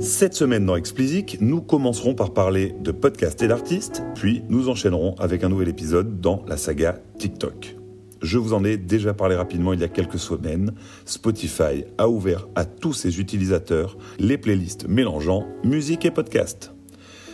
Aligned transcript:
Cette 0.00 0.32
semaine 0.32 0.64
dans 0.64 0.76
Explicit, 0.76 1.36
nous 1.42 1.60
commencerons 1.60 2.14
par 2.14 2.32
parler 2.32 2.74
de 2.80 2.90
podcast 2.90 3.42
et 3.42 3.48
d'artistes, 3.48 4.02
puis 4.14 4.42
nous 4.48 4.70
enchaînerons 4.70 5.14
avec 5.18 5.44
un 5.44 5.50
nouvel 5.50 5.68
épisode 5.68 6.22
dans 6.22 6.42
la 6.48 6.56
saga 6.56 7.02
TikTok. 7.18 7.76
Je 8.22 8.38
vous 8.38 8.54
en 8.54 8.64
ai 8.64 8.78
déjà 8.78 9.12
parlé 9.12 9.36
rapidement 9.36 9.74
il 9.74 9.80
y 9.80 9.84
a 9.84 9.88
quelques 9.88 10.18
semaines. 10.18 10.72
Spotify 11.04 11.84
a 11.98 12.08
ouvert 12.08 12.48
à 12.54 12.64
tous 12.64 12.94
ses 12.94 13.20
utilisateurs 13.20 13.98
les 14.18 14.38
playlists 14.38 14.88
mélangeant 14.88 15.46
musique 15.64 16.06
et 16.06 16.10
podcast. 16.10 16.72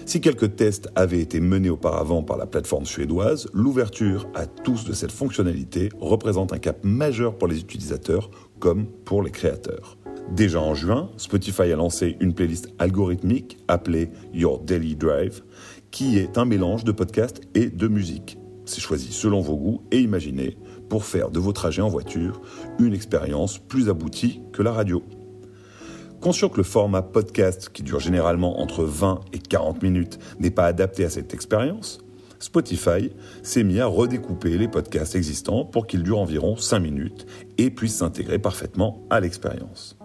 Si 0.04 0.20
quelques 0.20 0.56
tests 0.56 0.88
avaient 0.96 1.20
été 1.20 1.38
menés 1.38 1.70
auparavant 1.70 2.24
par 2.24 2.36
la 2.36 2.46
plateforme 2.46 2.84
suédoise, 2.84 3.48
l'ouverture 3.54 4.28
à 4.34 4.46
tous 4.46 4.84
de 4.84 4.92
cette 4.92 5.12
fonctionnalité 5.12 5.88
représente 6.00 6.52
un 6.52 6.58
cap 6.58 6.82
majeur 6.82 7.38
pour 7.38 7.46
les 7.46 7.60
utilisateurs 7.60 8.28
comme 8.58 8.86
pour 9.04 9.22
les 9.22 9.30
créateurs. 9.30 9.96
Déjà 10.30 10.60
en 10.60 10.74
juin, 10.74 11.10
Spotify 11.16 11.72
a 11.72 11.76
lancé 11.76 12.16
une 12.20 12.34
playlist 12.34 12.68
algorithmique 12.78 13.58
appelée 13.68 14.10
Your 14.34 14.60
Daily 14.60 14.96
Drive, 14.96 15.42
qui 15.90 16.18
est 16.18 16.36
un 16.36 16.44
mélange 16.44 16.84
de 16.84 16.92
podcasts 16.92 17.40
et 17.54 17.70
de 17.70 17.88
musique. 17.88 18.36
C'est 18.64 18.80
choisi 18.80 19.12
selon 19.12 19.40
vos 19.40 19.56
goûts 19.56 19.82
et 19.92 20.00
imaginé 20.00 20.58
pour 20.88 21.04
faire 21.04 21.30
de 21.30 21.38
vos 21.38 21.52
trajets 21.52 21.82
en 21.82 21.88
voiture 21.88 22.40
une 22.80 22.92
expérience 22.92 23.58
plus 23.58 23.88
aboutie 23.88 24.42
que 24.52 24.62
la 24.62 24.72
radio. 24.72 25.02
Conscient 26.20 26.48
que 26.48 26.56
le 26.56 26.64
format 26.64 27.02
podcast, 27.02 27.70
qui 27.72 27.84
dure 27.84 28.00
généralement 28.00 28.60
entre 28.60 28.82
20 28.82 29.20
et 29.32 29.38
40 29.38 29.82
minutes, 29.82 30.18
n'est 30.40 30.50
pas 30.50 30.66
adapté 30.66 31.04
à 31.04 31.10
cette 31.10 31.34
expérience, 31.34 32.00
Spotify 32.40 33.12
s'est 33.42 33.64
mis 33.64 33.80
à 33.80 33.86
redécouper 33.86 34.58
les 34.58 34.68
podcasts 34.68 35.14
existants 35.14 35.64
pour 35.64 35.86
qu'ils 35.86 36.02
durent 36.02 36.18
environ 36.18 36.56
5 36.56 36.80
minutes 36.80 37.26
et 37.58 37.70
puissent 37.70 37.96
s'intégrer 37.96 38.38
parfaitement 38.38 39.06
à 39.08 39.20
l'expérience. 39.20 39.96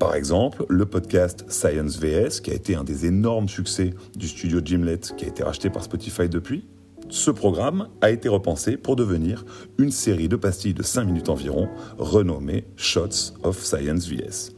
Par 0.00 0.14
exemple, 0.14 0.64
le 0.70 0.86
podcast 0.86 1.44
Science 1.50 1.98
VS, 1.98 2.40
qui 2.40 2.50
a 2.50 2.54
été 2.54 2.74
un 2.74 2.84
des 2.84 3.04
énormes 3.04 3.50
succès 3.50 3.92
du 4.16 4.28
studio 4.28 4.62
Gimlet, 4.64 5.00
qui 5.18 5.26
a 5.26 5.28
été 5.28 5.44
racheté 5.44 5.68
par 5.68 5.84
Spotify 5.84 6.26
depuis, 6.26 6.64
ce 7.10 7.30
programme 7.30 7.88
a 8.00 8.10
été 8.10 8.30
repensé 8.30 8.78
pour 8.78 8.96
devenir 8.96 9.44
une 9.76 9.90
série 9.90 10.30
de 10.30 10.36
pastilles 10.36 10.72
de 10.72 10.82
5 10.82 11.04
minutes 11.04 11.28
environ, 11.28 11.68
renommée 11.98 12.64
Shots 12.76 13.34
of 13.42 13.62
Science 13.62 14.08
VS. 14.08 14.54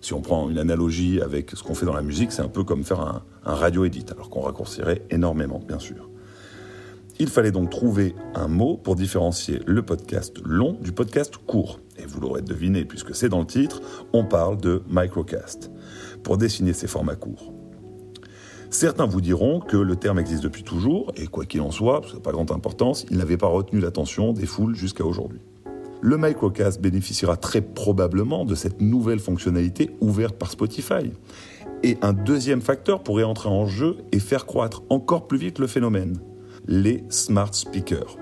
Si 0.00 0.14
on 0.14 0.22
prend 0.22 0.48
une 0.48 0.58
analogie 0.58 1.20
avec 1.20 1.50
ce 1.50 1.62
qu'on 1.62 1.74
fait 1.74 1.84
dans 1.84 1.92
la 1.92 2.00
musique, 2.00 2.32
c'est 2.32 2.40
un 2.40 2.48
peu 2.48 2.64
comme 2.64 2.82
faire 2.82 3.00
un, 3.00 3.22
radio-edit, 3.44 4.10
alors 4.10 4.30
qu'on 4.30 4.40
raccourcirait 4.40 5.02
énormément, 5.10 5.60
bien 5.68 5.78
sûr. 5.78 6.08
Il 7.18 7.28
fallait 7.28 7.50
donc 7.50 7.70
trouver 7.70 8.14
un 8.34 8.46
mot 8.46 8.76
pour 8.76 8.94
différencier 8.94 9.60
le 9.66 9.82
podcast 9.82 10.36
long 10.44 10.76
du 10.82 10.92
podcast 10.92 11.38
court. 11.38 11.80
Et 11.98 12.04
vous 12.04 12.20
l'aurez 12.20 12.42
deviné, 12.42 12.84
puisque 12.84 13.14
c'est 13.14 13.30
dans 13.30 13.40
le 13.40 13.46
titre, 13.46 13.80
on 14.12 14.24
parle 14.24 14.58
de 14.58 14.82
microcast, 14.90 15.70
pour 16.22 16.36
dessiner 16.36 16.74
ces 16.74 16.86
formats 16.86 17.16
courts. 17.16 17.54
Certains 18.68 19.06
vous 19.06 19.22
diront 19.22 19.60
que 19.60 19.78
le 19.78 19.96
terme 19.96 20.18
existe 20.18 20.42
depuis 20.42 20.62
toujours, 20.62 21.10
et 21.16 21.26
quoi 21.26 21.46
qu'il 21.46 21.62
en 21.62 21.70
soit, 21.70 22.02
ça 22.06 22.14
n'a 22.14 22.20
pas 22.20 22.32
grande 22.32 22.50
importance, 22.50 23.06
il 23.10 23.16
n'avait 23.16 23.38
pas 23.38 23.46
retenu 23.46 23.80
l'attention 23.80 24.34
des 24.34 24.44
foules 24.44 24.74
jusqu'à 24.74 25.04
aujourd'hui. 25.04 25.40
Le 26.02 26.18
microcast 26.18 26.82
bénéficiera 26.82 27.38
très 27.38 27.62
probablement 27.62 28.44
de 28.44 28.54
cette 28.54 28.82
nouvelle 28.82 29.20
fonctionnalité 29.20 29.96
ouverte 30.02 30.36
par 30.36 30.50
Spotify. 30.50 31.10
Et 31.82 31.96
un 32.02 32.12
deuxième 32.12 32.60
facteur 32.60 33.02
pourrait 33.02 33.22
entrer 33.22 33.48
en 33.48 33.64
jeu 33.64 33.96
et 34.12 34.18
faire 34.18 34.44
croître 34.44 34.82
encore 34.90 35.26
plus 35.26 35.38
vite 35.38 35.58
le 35.58 35.66
phénomène, 35.66 36.18
les 36.66 37.04
smart 37.08 37.52
speakers. 37.52 38.16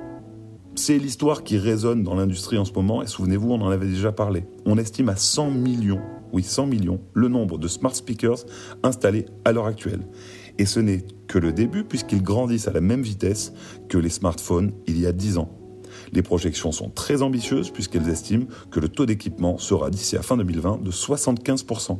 C'est 0.76 0.98
l'histoire 0.98 1.44
qui 1.44 1.56
résonne 1.56 2.02
dans 2.02 2.14
l'industrie 2.14 2.58
en 2.58 2.64
ce 2.64 2.72
moment, 2.72 3.02
et 3.02 3.06
souvenez-vous, 3.06 3.52
on 3.52 3.60
en 3.60 3.70
avait 3.70 3.86
déjà 3.86 4.12
parlé. 4.12 4.44
On 4.66 4.76
estime 4.76 5.08
à 5.08 5.16
100 5.16 5.50
millions, 5.50 6.00
oui 6.32 6.42
100 6.42 6.66
millions, 6.66 7.00
le 7.12 7.28
nombre 7.28 7.58
de 7.58 7.68
smart 7.68 7.94
speakers 7.94 8.44
installés 8.82 9.26
à 9.44 9.52
l'heure 9.52 9.66
actuelle. 9.66 10.06
Et 10.58 10.66
ce 10.66 10.80
n'est 10.80 11.04
que 11.28 11.38
le 11.38 11.52
début, 11.52 11.84
puisqu'ils 11.84 12.22
grandissent 12.22 12.68
à 12.68 12.72
la 12.72 12.80
même 12.80 13.02
vitesse 13.02 13.52
que 13.88 13.98
les 13.98 14.08
smartphones 14.08 14.72
il 14.86 14.98
y 14.98 15.06
a 15.06 15.12
10 15.12 15.38
ans. 15.38 15.50
Les 16.12 16.22
projections 16.22 16.72
sont 16.72 16.90
très 16.90 17.22
ambitieuses 17.22 17.70
puisqu'elles 17.70 18.08
estiment 18.08 18.46
que 18.70 18.80
le 18.80 18.88
taux 18.88 19.06
d'équipement 19.06 19.58
sera 19.58 19.90
d'ici 19.90 20.16
à 20.16 20.22
fin 20.22 20.36
2020 20.36 20.82
de 20.82 20.90
75%. 20.90 21.98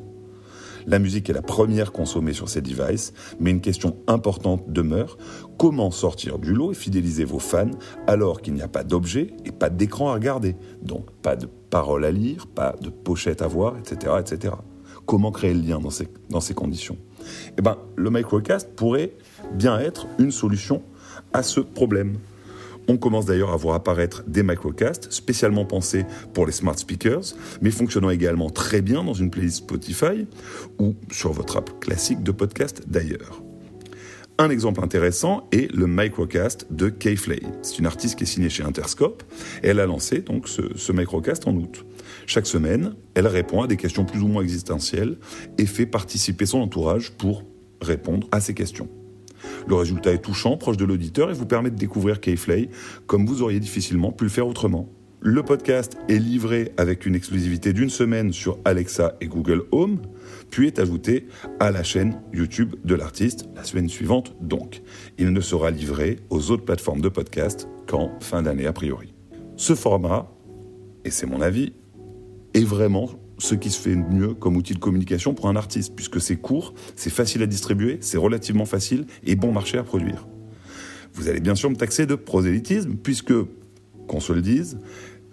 La 0.87 0.99
musique 0.99 1.31
est 1.31 1.33
la 1.33 1.43
première 1.43 1.93
consommée 1.93 2.33
sur 2.33 2.49
ces 2.49 2.61
devices, 2.61 3.13
mais 3.41 3.51
une 3.51 3.61
question 3.61 3.97
importante 4.07 4.71
demeure, 4.71 5.17
comment 5.59 5.91
sortir 5.91 6.39
du 6.39 6.53
lot 6.53 6.73
et 6.73 6.75
fidéliser 6.75 7.25
vos 7.25 7.39
fans 7.39 7.71
alors 8.07 8.43
qu'il 8.43 8.55
n'y 8.55 8.63
a 8.63 8.69
pas 8.69 8.85
d'objet 8.85 9.29
et 9.45 9.53
pas 9.53 9.71
d'écran 9.71 10.11
à 10.11 10.15
regarder, 10.15 10.57
donc 10.83 11.11
pas 11.23 11.37
de 11.37 11.47
paroles 11.47 12.05
à 12.05 12.11
lire, 12.11 12.47
pas 12.47 12.75
de 12.81 12.91
pochette 12.91 13.43
à 13.43 13.47
voir, 13.47 13.77
etc. 13.79 14.15
etc. 14.21 14.55
Comment 15.07 15.33
créer 15.33 15.55
le 15.55 15.61
lien 15.61 15.81
dans 15.81 15.91
ces, 15.91 16.09
dans 16.31 16.41
ces 16.41 16.55
conditions? 16.55 16.97
Eh 17.59 17.63
bien, 17.63 17.79
le 17.97 18.11
microcast 18.11 18.75
pourrait 18.75 19.13
bien 19.53 19.79
être 19.79 20.07
une 20.19 20.31
solution 20.31 20.83
à 21.33 21.43
ce 21.43 21.61
problème. 21.61 22.19
On 22.89 22.97
commence 22.97 23.27
d'ailleurs 23.27 23.53
à 23.53 23.57
voir 23.57 23.75
apparaître 23.77 24.25
des 24.27 24.43
microcasts 24.43 25.11
spécialement 25.11 25.65
pensés 25.65 26.05
pour 26.33 26.47
les 26.47 26.53
smart 26.53 26.79
speakers, 26.79 27.35
mais 27.63 27.71
fonctionnant 27.71 28.11
également 28.11 28.51
très 28.51 28.83
bien 28.83 29.03
dans 29.03 29.15
une 29.15 29.31
playlist 29.31 29.59
Spotify 29.59 30.27
ou 30.79 30.95
sur 31.11 31.33
votre 31.33 31.57
app 31.57 31.81
classique 31.81 32.23
de 32.23 32.33
podcast 32.33 32.83
d'ailleurs. 32.87 33.43
Un 34.37 34.51
exemple 34.51 34.83
intéressant 34.83 35.47
est 35.53 35.73
le 35.73 35.87
microcast 35.87 36.67
de 36.71 36.89
Kay 36.89 37.15
Flay. 37.15 37.41
C'est 37.63 37.79
une 37.79 37.87
artiste 37.87 38.19
qui 38.19 38.25
est 38.25 38.27
signée 38.27 38.51
chez 38.51 38.65
Interscope 38.65 39.23
et 39.63 39.69
elle 39.69 39.79
a 39.79 39.87
lancé 39.87 40.23
donc 40.23 40.49
ce, 40.49 40.63
ce 40.75 40.91
microcast 40.91 41.47
en 41.47 41.55
août. 41.55 41.87
Chaque 42.27 42.47
semaine, 42.47 42.95
elle 43.15 43.29
répond 43.29 43.63
à 43.63 43.69
des 43.69 43.77
questions 43.77 44.05
plus 44.05 44.21
ou 44.21 44.27
moins 44.27 44.43
existentielles 44.43 45.19
et 45.57 45.67
fait 45.67 45.87
participer 45.87 46.47
son 46.47 46.59
entourage 46.59 47.13
pour 47.13 47.45
répondre 47.81 48.27
à 48.33 48.41
ces 48.41 48.55
questions. 48.55 48.89
Le 49.67 49.75
résultat 49.75 50.13
est 50.13 50.23
touchant, 50.23 50.57
proche 50.57 50.77
de 50.77 50.85
l'auditeur 50.85 51.31
et 51.31 51.35
vous 51.35 51.47
permet 51.47 51.71
de 51.71 51.77
découvrir 51.77 52.21
K-Flay 52.21 52.69
comme 53.07 53.27
vous 53.27 53.43
auriez 53.43 53.61
difficilement 53.61 54.13
pu 54.13 54.25
le 54.25 54.31
faire 54.31 54.47
autrement. 54.47 54.89
Le 55.27 55.43
podcast 55.43 55.97
est 56.11 56.19
livré 56.19 56.73
avec 56.77 57.07
une 57.07 57.15
exclusivité 57.15 57.73
d'une 57.73 57.89
semaine 57.89 58.31
sur 58.31 58.59
Alexa 58.67 59.17
et 59.23 59.27
Google 59.27 59.63
Home, 59.73 60.03
puis 60.51 60.67
est 60.67 60.79
ajouté 60.79 61.29
à 61.61 61.71
la 61.71 61.83
chaîne 61.83 62.21
YouTube 62.35 62.75
de 62.85 62.95
l'artiste 62.95 63.49
la 63.57 63.65
semaine 63.65 63.89
suivante 63.89 64.37
donc. 64.43 64.83
Il 65.17 65.33
ne 65.33 65.41
sera 65.41 65.71
livré 65.71 66.19
aux 66.29 66.51
autres 66.51 66.67
plateformes 66.67 67.01
de 67.01 67.09
podcast 67.09 67.69
qu'en 67.87 68.11
fin 68.21 68.43
d'année 68.43 68.67
a 68.67 68.75
priori. 68.75 69.15
Ce 69.57 69.75
format, 69.75 70.31
et 71.07 71.11
c'est 71.11 71.27
mon 71.27 71.41
avis, 71.41 71.73
est 72.53 72.65
vraiment 72.65 73.09
ce 73.39 73.55
qui 73.55 73.71
se 73.71 73.81
fait 73.81 73.97
mieux 73.97 74.35
comme 74.35 74.57
outil 74.57 74.75
de 74.75 74.79
communication 74.79 75.35
pour 75.35 75.49
un 75.49 75.57
artiste, 75.57 75.95
puisque 75.95 76.21
c'est 76.21 76.37
court, 76.37 76.75
c'est 76.97 77.11
facile 77.11 77.43
à 77.43 77.47
distribuer, 77.47 77.99
c'est 78.01 78.19
relativement 78.19 78.65
facile 78.65 79.07
et 79.25 79.35
bon 79.37 79.53
marché 79.53 79.79
à 79.79 79.83
produire. 79.83 80.27
Vous 81.15 81.29
allez 81.29 81.41
bien 81.41 81.55
sûr 81.55 81.71
me 81.71 81.77
taxer 81.77 82.07
de 82.07 82.15
prosélytisme, 82.15 82.95
puisque, 82.95 83.35
qu'on 84.07 84.21
se 84.21 84.33
le 84.33 84.43
dise, 84.43 84.79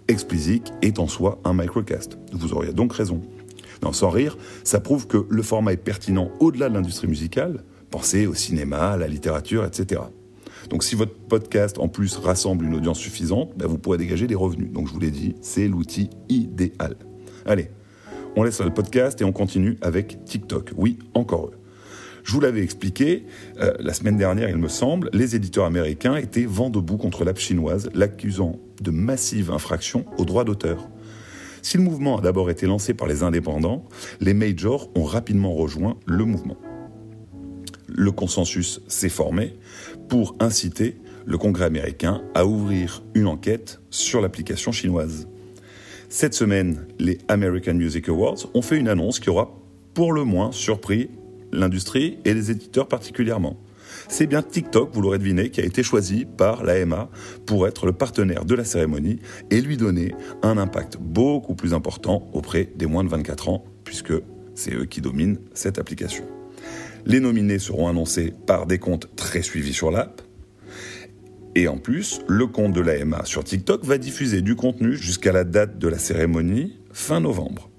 Explicit 0.08 0.72
est 0.82 0.98
en 0.98 1.06
soi 1.06 1.40
un 1.44 1.54
microcast. 1.54 2.18
Vous 2.32 2.52
auriez 2.52 2.72
donc 2.72 2.92
raison. 2.92 3.20
Non, 3.82 3.92
sans 3.92 4.10
rire, 4.10 4.36
ça 4.64 4.80
prouve 4.80 5.06
que 5.06 5.26
le 5.28 5.42
format 5.42 5.72
est 5.72 5.76
pertinent 5.76 6.30
au-delà 6.40 6.68
de 6.68 6.74
l'industrie 6.74 7.08
musicale. 7.08 7.64
Pensez 7.90 8.26
au 8.26 8.34
cinéma, 8.34 8.92
à 8.92 8.96
la 8.96 9.08
littérature, 9.08 9.64
etc. 9.64 10.02
Donc 10.70 10.84
si 10.84 10.94
votre 10.94 11.14
podcast 11.14 11.78
en 11.78 11.88
plus 11.88 12.16
rassemble 12.16 12.64
une 12.64 12.74
audience 12.74 12.98
suffisante, 12.98 13.52
ben, 13.56 13.66
vous 13.66 13.78
pourrez 13.78 13.98
dégager 13.98 14.26
des 14.26 14.34
revenus. 14.34 14.70
Donc 14.70 14.88
je 14.88 14.92
vous 14.92 15.00
l'ai 15.00 15.10
dit, 15.10 15.34
c'est 15.40 15.68
l'outil 15.68 16.10
idéal. 16.28 16.96
Allez, 17.44 17.70
on 18.36 18.42
laisse 18.42 18.60
le 18.60 18.70
podcast 18.70 19.20
et 19.20 19.24
on 19.24 19.32
continue 19.32 19.78
avec 19.82 20.24
TikTok. 20.24 20.72
Oui, 20.76 20.98
encore 21.14 21.46
eux. 21.46 21.58
Je 22.24 22.32
vous 22.32 22.40
l'avais 22.40 22.62
expliqué, 22.62 23.26
euh, 23.60 23.72
la 23.80 23.92
semaine 23.92 24.16
dernière, 24.16 24.48
il 24.48 24.56
me 24.56 24.68
semble, 24.68 25.10
les 25.12 25.34
éditeurs 25.34 25.64
américains 25.64 26.14
étaient 26.16 26.44
vent 26.44 26.70
debout 26.70 26.96
contre 26.96 27.24
l'app 27.24 27.38
chinoise, 27.38 27.90
l'accusant 27.94 28.60
de 28.80 28.90
massives 28.90 29.50
infractions 29.50 30.04
aux 30.18 30.24
droits 30.24 30.44
d'auteur. 30.44 30.88
Si 31.62 31.76
le 31.76 31.82
mouvement 31.82 32.18
a 32.18 32.20
d'abord 32.20 32.50
été 32.50 32.66
lancé 32.66 32.94
par 32.94 33.08
les 33.08 33.22
indépendants, 33.22 33.84
les 34.20 34.34
majors 34.34 34.90
ont 34.96 35.04
rapidement 35.04 35.52
rejoint 35.52 35.96
le 36.06 36.24
mouvement. 36.24 36.56
Le 37.88 38.10
consensus 38.10 38.80
s'est 38.88 39.08
formé 39.08 39.54
pour 40.08 40.36
inciter 40.40 40.96
le 41.24 41.38
Congrès 41.38 41.64
américain 41.64 42.22
à 42.34 42.46
ouvrir 42.46 43.02
une 43.14 43.26
enquête 43.26 43.80
sur 43.90 44.20
l'application 44.20 44.72
chinoise. 44.72 45.28
Cette 46.14 46.34
semaine, 46.34 46.84
les 46.98 47.16
American 47.28 47.72
Music 47.72 48.10
Awards 48.10 48.36
ont 48.52 48.60
fait 48.60 48.76
une 48.76 48.88
annonce 48.88 49.18
qui 49.18 49.30
aura 49.30 49.58
pour 49.94 50.12
le 50.12 50.24
moins 50.24 50.52
surpris 50.52 51.08
l'industrie 51.52 52.18
et 52.26 52.34
les 52.34 52.50
éditeurs 52.50 52.86
particulièrement. 52.86 53.56
C'est 54.08 54.26
bien 54.26 54.42
TikTok, 54.42 54.90
vous 54.92 55.00
l'aurez 55.00 55.16
deviné, 55.16 55.48
qui 55.48 55.62
a 55.62 55.64
été 55.64 55.82
choisi 55.82 56.26
par 56.26 56.64
l'AMA 56.64 57.08
pour 57.46 57.66
être 57.66 57.86
le 57.86 57.94
partenaire 57.94 58.44
de 58.44 58.54
la 58.54 58.64
cérémonie 58.64 59.20
et 59.50 59.62
lui 59.62 59.78
donner 59.78 60.14
un 60.42 60.58
impact 60.58 60.98
beaucoup 61.00 61.54
plus 61.54 61.72
important 61.72 62.28
auprès 62.34 62.68
des 62.76 62.84
moins 62.84 63.04
de 63.04 63.08
24 63.08 63.48
ans, 63.48 63.64
puisque 63.82 64.12
c'est 64.54 64.74
eux 64.74 64.84
qui 64.84 65.00
dominent 65.00 65.38
cette 65.54 65.78
application. 65.78 66.24
Les 67.06 67.20
nominés 67.20 67.58
seront 67.58 67.88
annoncés 67.88 68.34
par 68.46 68.66
des 68.66 68.78
comptes 68.78 69.08
très 69.16 69.40
suivis 69.40 69.72
sur 69.72 69.90
l'app, 69.90 70.20
et 71.54 71.68
en 71.68 71.76
plus, 71.76 72.20
le 72.28 72.46
compte 72.46 72.72
de 72.72 72.80
l'AMA 72.80 73.24
sur 73.24 73.44
TikTok 73.44 73.84
va 73.84 73.98
diffuser 73.98 74.40
du 74.40 74.56
contenu 74.56 74.96
jusqu'à 74.96 75.32
la 75.32 75.44
date 75.44 75.78
de 75.78 75.88
la 75.88 75.98
cérémonie, 75.98 76.78
fin 76.92 77.20
novembre. 77.20 77.70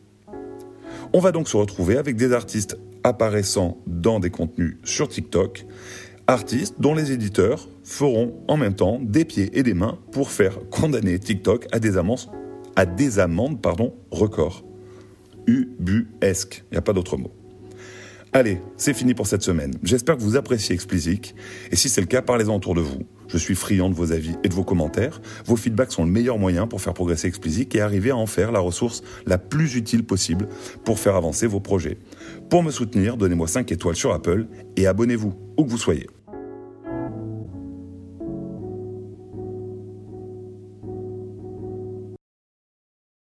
On 1.14 1.20
va 1.20 1.32
donc 1.32 1.48
se 1.48 1.58
retrouver 1.58 1.98
avec 1.98 2.16
des 2.16 2.34
artistes 2.34 2.78
apparaissant 3.04 3.78
dans 3.88 4.20
des 4.20 4.30
contenus 4.30 4.78
sur 4.84 5.08
TikTok, 5.08 5.66
artistes 6.28 6.76
dont 6.80 6.94
les 6.94 7.12
éditeurs 7.12 7.68
feront 7.84 8.34
en 8.48 8.58
même 8.58 8.76
temps 8.76 9.00
des 9.02 9.26
pieds 9.26 9.50
et 9.58 9.64
des 9.64 9.74
mains 9.74 10.00
pour 10.12 10.32
faire 10.32 10.60
condamner 10.70 11.20
TikTok 11.20 11.68
à 11.72 11.80
des 11.80 11.98
amendes, 11.98 12.32
à 12.76 12.86
des 12.86 13.20
amendes 13.20 13.62
pardon, 13.62 13.94
records. 14.12 14.64
Ubuesque, 15.48 16.64
il 16.72 16.76
n'y 16.76 16.78
a 16.78 16.82
pas 16.82 16.94
d'autre 16.94 17.18
mot. 17.18 17.32
Allez, 18.36 18.58
c'est 18.78 18.96
fini 18.96 19.14
pour 19.14 19.28
cette 19.28 19.44
semaine. 19.44 19.76
J'espère 19.84 20.18
que 20.18 20.24
vous 20.24 20.36
appréciez 20.36 20.74
Explicit. 20.74 21.36
Et 21.72 21.76
si 21.76 21.88
c'est 21.88 22.02
le 22.02 22.08
cas, 22.08 22.24
parlez-en 22.24 22.56
autour 22.56 22.74
de 22.74 22.82
vous. 22.82 23.04
Je 23.28 23.38
suis 23.38 23.54
friand 23.54 23.92
de 23.92 23.94
vos 23.94 24.12
avis 24.12 24.36
et 24.44 24.50
de 24.50 24.54
vos 24.56 24.64
commentaires. 24.64 25.22
Vos 25.46 25.56
feedbacks 25.56 25.92
sont 25.92 26.04
le 26.04 26.10
meilleur 26.10 26.40
moyen 26.40 26.66
pour 26.66 26.82
faire 26.82 26.96
progresser 26.96 27.28
Explicit 27.28 27.76
et 27.76 27.82
arriver 27.82 28.10
à 28.10 28.18
en 28.18 28.26
faire 28.26 28.52
la 28.52 28.60
ressource 28.60 29.04
la 29.28 29.38
plus 29.38 29.76
utile 29.76 30.04
possible 30.04 30.48
pour 30.84 30.98
faire 30.98 31.16
avancer 31.16 31.46
vos 31.46 31.60
projets. 31.60 32.00
Pour 32.50 32.64
me 32.64 32.72
soutenir, 32.72 33.18
donnez-moi 33.18 33.48
5 33.48 33.72
étoiles 33.72 33.96
sur 33.96 34.12
Apple 34.12 34.48
et 34.78 34.88
abonnez-vous, 34.88 35.36
où 35.58 35.66
que 35.66 35.70
vous 35.70 35.78
soyez. 35.78 36.08